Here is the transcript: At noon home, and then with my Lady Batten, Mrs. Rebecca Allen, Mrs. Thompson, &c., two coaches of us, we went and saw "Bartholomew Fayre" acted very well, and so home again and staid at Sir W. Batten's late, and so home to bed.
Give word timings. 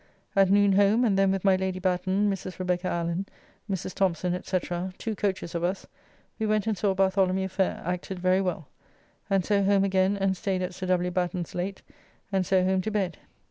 At 0.35 0.49
noon 0.49 0.71
home, 0.71 1.05
and 1.05 1.15
then 1.15 1.29
with 1.31 1.45
my 1.45 1.55
Lady 1.55 1.77
Batten, 1.77 2.27
Mrs. 2.27 2.57
Rebecca 2.57 2.87
Allen, 2.87 3.27
Mrs. 3.69 3.93
Thompson, 3.93 4.33
&c., 4.43 4.59
two 4.97 5.13
coaches 5.15 5.53
of 5.53 5.63
us, 5.63 5.85
we 6.39 6.47
went 6.47 6.65
and 6.65 6.75
saw 6.75 6.95
"Bartholomew 6.95 7.47
Fayre" 7.49 7.83
acted 7.85 8.17
very 8.17 8.41
well, 8.41 8.67
and 9.29 9.45
so 9.45 9.61
home 9.61 9.83
again 9.83 10.17
and 10.17 10.35
staid 10.35 10.63
at 10.63 10.73
Sir 10.73 10.87
W. 10.87 11.11
Batten's 11.11 11.53
late, 11.53 11.83
and 12.31 12.47
so 12.47 12.65
home 12.65 12.81
to 12.81 12.89
bed. 12.89 13.19